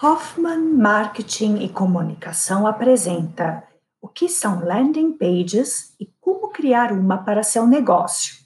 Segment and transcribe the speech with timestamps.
[0.00, 3.64] Hoffman Marketing e Comunicação apresenta
[4.00, 8.36] o que são landing pages e como criar uma para seu negócio.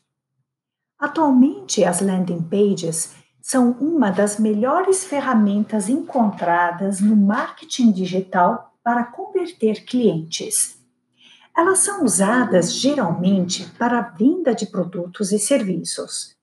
[0.99, 9.85] Atualmente, as landing pages são uma das melhores ferramentas encontradas no marketing digital para converter
[9.85, 10.79] clientes.
[11.55, 16.35] Elas são usadas geralmente para a venda de produtos e serviços.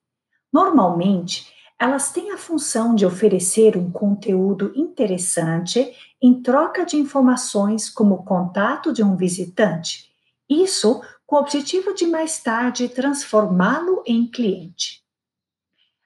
[0.53, 8.15] Normalmente, elas têm a função de oferecer um conteúdo interessante em troca de informações como
[8.15, 10.09] o contato de um visitante.
[10.49, 15.01] Isso com o objetivo de mais tarde transformá-lo em cliente.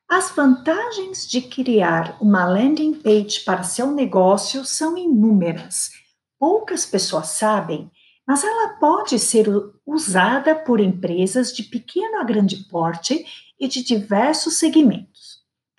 [0.07, 5.89] As vantagens de criar uma landing page para seu negócio são inúmeras.
[6.37, 7.89] Poucas pessoas sabem,
[8.27, 9.47] mas ela pode ser
[9.83, 13.25] usada por empresas de pequeno a grande porte
[13.59, 15.32] e de diversos segmentos.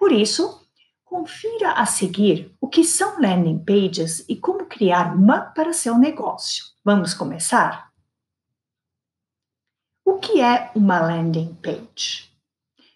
[0.04, 0.60] Por isso,
[1.02, 6.62] confira a seguir o que são landing pages e como criar uma para seu negócio.
[6.84, 7.90] Vamos começar?
[10.04, 12.30] O que é uma landing page?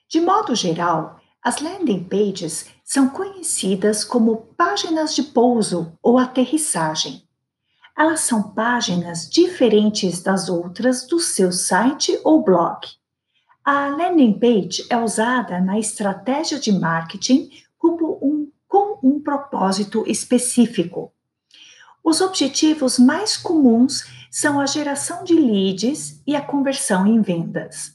[0.07, 7.27] De modo geral, as landing pages são conhecidas como páginas de pouso ou aterrissagem.
[7.97, 12.87] Elas são páginas diferentes das outras do seu site ou blog
[13.71, 21.13] a landing page é usada na estratégia de marketing como um, com um propósito específico.
[22.03, 27.95] Os objetivos mais comuns são a geração de leads e a conversão em vendas.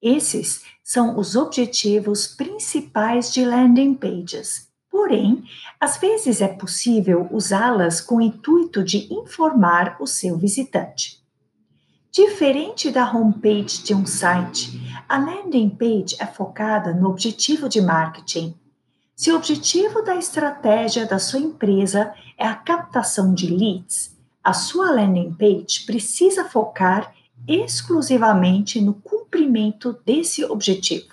[0.00, 4.68] Esses são os objetivos principais de landing pages.
[4.88, 5.42] Porém,
[5.80, 11.17] às vezes é possível usá-las com o intuito de informar o seu visitante.
[12.10, 18.54] Diferente da homepage de um site, a landing page é focada no objetivo de marketing.
[19.14, 24.90] Se o objetivo da estratégia da sua empresa é a captação de leads, a sua
[24.90, 27.12] landing page precisa focar
[27.46, 31.12] exclusivamente no cumprimento desse objetivo.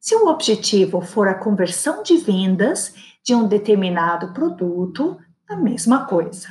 [0.00, 5.16] Se o objetivo for a conversão de vendas de um determinado produto,
[5.48, 6.48] a mesma coisa.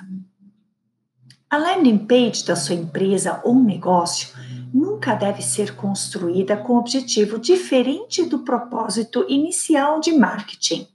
[1.56, 4.28] A landing page da sua empresa ou negócio
[4.74, 10.86] nunca deve ser construída com objetivo diferente do propósito inicial de marketing.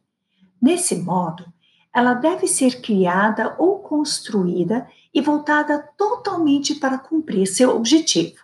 [0.60, 1.46] Nesse modo,
[1.94, 8.36] ela deve ser criada ou construída e voltada totalmente para cumprir seu objetivo.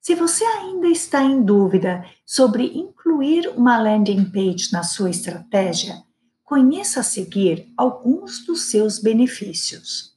[0.00, 6.02] Se você ainda está em dúvida sobre incluir uma landing page na sua estratégia,
[6.42, 10.13] conheça a seguir alguns dos seus benefícios.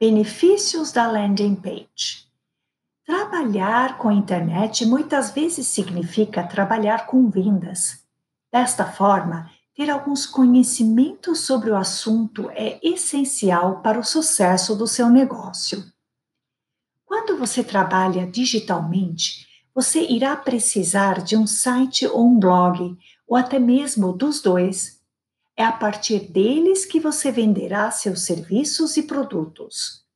[0.00, 2.26] Benefícios da landing page.
[3.04, 8.02] Trabalhar com a internet muitas vezes significa trabalhar com vendas.
[8.50, 15.10] Desta forma, ter alguns conhecimentos sobre o assunto é essencial para o sucesso do seu
[15.10, 15.84] negócio.
[17.04, 22.96] Quando você trabalha digitalmente, você irá precisar de um site ou um blog,
[23.28, 24.99] ou até mesmo dos dois
[25.60, 30.06] é a partir deles que você venderá seus serviços e produtos.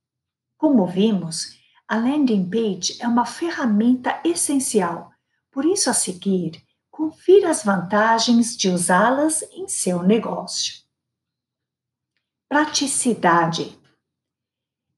[0.57, 5.13] Como vimos, a landing page é uma ferramenta essencial,
[5.51, 10.83] por isso, a seguir, confira as vantagens de usá-las em seu negócio.
[12.49, 13.79] Praticidade.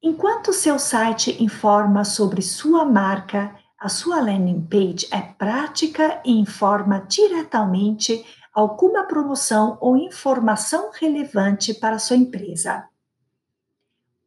[0.01, 7.01] Enquanto seu site informa sobre sua marca, a sua landing page é prática e informa
[7.01, 8.25] diretamente
[8.57, 12.89] alguma promoção ou informação relevante para sua empresa.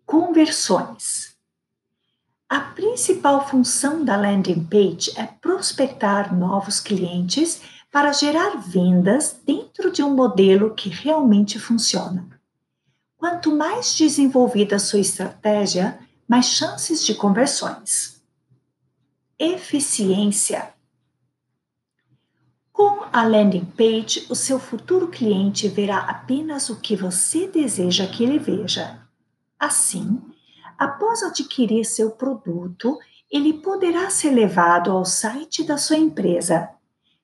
[0.06, 1.35] Conversões.
[2.47, 7.59] A principal função da landing page é prospectar novos clientes
[7.91, 12.40] para gerar vendas dentro de um modelo que realmente funciona.
[13.17, 18.22] Quanto mais desenvolvida sua estratégia, mais chances de conversões.
[19.40, 20.72] Eficiência.
[22.79, 28.23] Com a landing page, o seu futuro cliente verá apenas o que você deseja que
[28.23, 29.02] ele veja.
[29.59, 30.22] Assim,
[30.78, 32.97] após adquirir seu produto,
[33.29, 36.70] ele poderá ser levado ao site da sua empresa.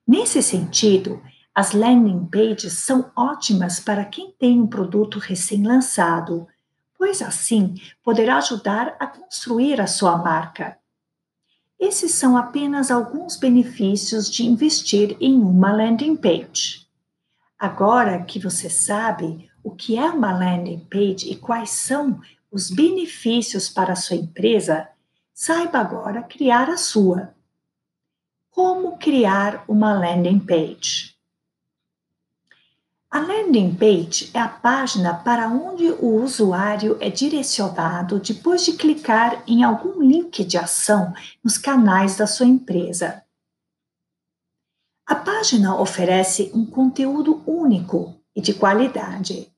[0.06, 1.22] Nesse sentido,
[1.54, 6.46] as landing pages são ótimas para quem tem um produto recém-lançado,
[6.98, 10.76] pois assim poderá ajudar a construir a sua marca.
[11.78, 16.86] Esses são apenas alguns benefícios de investir em uma landing page.
[17.58, 22.20] Agora que você sabe o que é uma landing page e quais são
[22.50, 24.88] os benefícios para a sua empresa,
[25.34, 27.34] saiba agora criar a sua.
[28.50, 31.15] Como criar uma landing page?
[33.16, 39.42] A landing page é a página para onde o usuário é direcionado depois de clicar
[39.46, 43.24] em algum link de ação nos canais da sua empresa.
[45.06, 49.50] A página oferece um conteúdo único e de qualidade.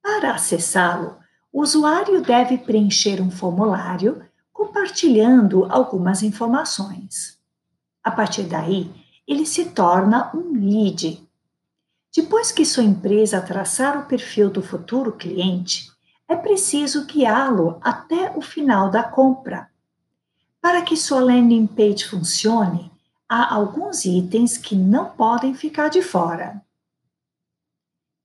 [0.00, 1.16] Para acessá-lo,
[1.52, 7.36] o usuário deve preencher um formulário compartilhando algumas informações.
[8.00, 8.88] A partir daí,
[9.26, 11.31] ele se torna um lead.
[12.14, 15.90] Depois que sua empresa traçar o perfil do futuro cliente,
[16.28, 19.70] é preciso guiá-lo até o final da compra.
[20.60, 22.92] Para que sua landing page funcione,
[23.26, 26.62] há alguns itens que não podem ficar de fora.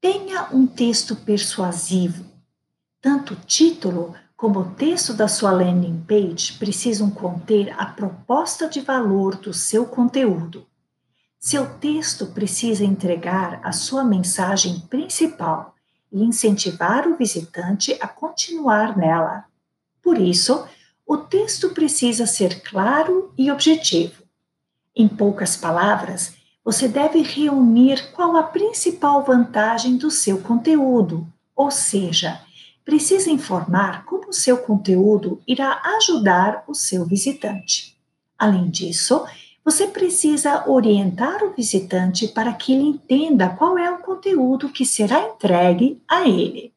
[0.02, 2.26] Tenha um texto persuasivo.
[3.02, 8.82] Tanto o título como o texto da sua landing page precisam conter a proposta de
[8.82, 10.68] valor do seu conteúdo.
[11.40, 15.76] Seu texto precisa entregar a sua mensagem principal
[16.12, 19.46] e incentivar o visitante a continuar nela.
[20.02, 20.68] Por isso,
[21.06, 24.24] o texto precisa ser claro e objetivo.
[24.96, 26.34] Em poucas palavras,
[26.66, 31.26] você deve reunir qual a principal vantagem do seu conteúdo,
[31.56, 32.42] ou seja,
[32.84, 37.98] precisa informar como o seu conteúdo irá ajudar o seu visitante.
[38.38, 39.26] Além disso,
[39.68, 45.22] você precisa orientar o visitante para que ele entenda qual é o conteúdo que será
[45.28, 46.74] entregue a ele.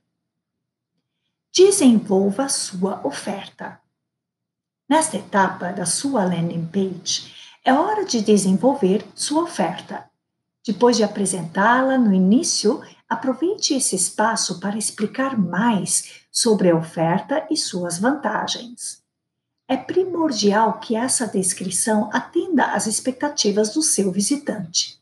[1.54, 3.80] Desenvolva sua oferta.
[4.88, 7.32] Nesta etapa da sua landing page,
[7.64, 10.10] é hora de desenvolver sua oferta.
[10.66, 17.56] Depois de apresentá-la no início, aproveite esse espaço para explicar mais sobre a oferta e
[17.56, 19.00] suas vantagens.
[19.70, 25.00] É primordial que essa descrição atenda às expectativas do seu visitante.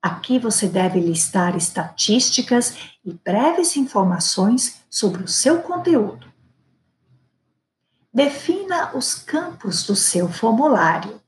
[0.00, 6.32] Aqui você deve listar estatísticas e breves informações sobre o seu conteúdo.
[8.12, 11.20] Defina os campos do seu formulário.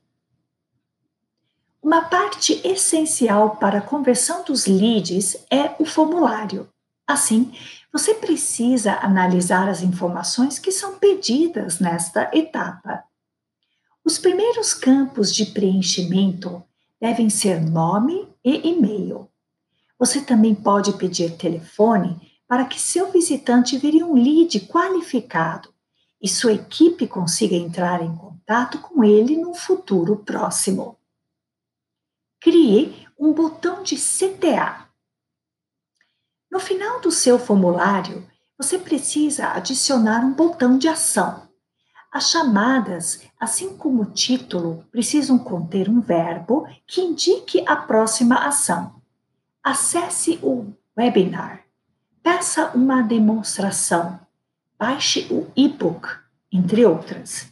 [1.83, 6.69] Uma parte essencial para a conversão dos leads é o formulário.
[7.05, 7.53] Assim,
[7.97, 13.03] você precisa analisar as informações que são pedidas nesta etapa.
[14.05, 16.63] Os primeiros campos de preenchimento
[17.01, 19.27] devem ser nome e e-mail.
[19.97, 25.73] Você também pode pedir telefone para que seu visitante vire um lead qualificado
[26.21, 30.99] e sua equipe consiga entrar em contato com ele no futuro próximo.
[32.39, 34.86] Crie um botão de CTA.
[36.49, 38.25] No final do seu formulário,
[38.57, 41.47] você precisa adicionar um botão de ação.
[42.11, 48.95] As chamadas, assim como o título, precisam conter um verbo que indique a próxima ação.
[49.63, 51.63] Acesse o webinar,
[52.23, 54.19] peça uma demonstração,
[54.79, 56.07] baixe o e-book,
[56.51, 57.51] entre outras.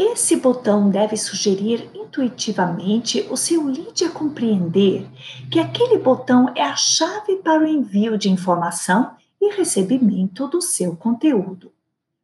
[0.00, 5.04] Esse botão deve sugerir intuitivamente o seu lead a compreender
[5.50, 10.94] que aquele botão é a chave para o envio de informação e recebimento do seu
[10.94, 11.72] conteúdo.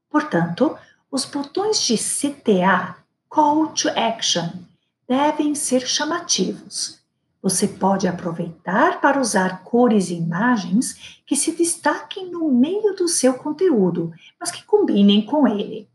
[0.09, 0.79] Portanto,
[1.11, 2.95] os botões de CTA,
[3.29, 4.51] Call to Action,
[5.09, 7.01] devem ser chamativos.
[7.43, 13.35] Você pode aproveitar para usar cores e imagens que se destaquem no meio do seu
[13.35, 15.89] conteúdo, mas que combinem com ele.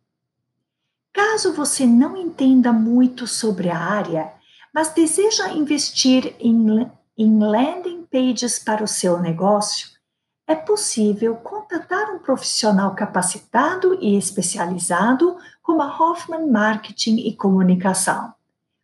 [1.13, 4.31] Caso você não entenda muito sobre a área,
[4.73, 9.89] mas deseja investir em, em landing pages para o seu negócio,
[10.47, 18.33] é possível contatar um profissional capacitado e especializado como a Hoffman Marketing e Comunicação.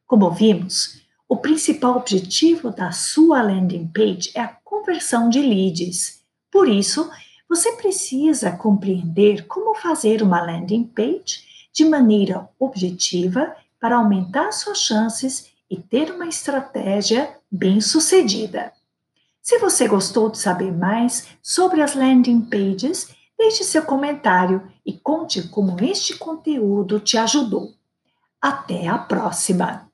[0.05, 6.24] Como vimos, o principal objetivo da sua landing page é a conversão de leads.
[6.51, 7.10] Por isso,
[7.50, 15.51] você precisa compreender como fazer uma landing page de maneira objetiva para aumentar suas chances
[15.70, 18.72] e ter uma estratégia bem sucedida.
[19.41, 25.50] Se você gostou de saber mais sobre as landing pages, deixe seu comentário e conte
[25.50, 27.74] como este conteúdo te ajudou.
[28.41, 29.84] Até a próxima!